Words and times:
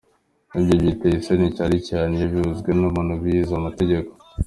Ibyi 0.59 0.75
biteye 0.83 1.15
isoni 1.17 1.47
cyane 1.57 1.77
cyane 1.89 2.11
iyo 2.17 2.27
bivuzwe 2.33 2.69
n’umuntu 2.79 3.13
wize 3.21 3.53
amategeko. 3.59 4.11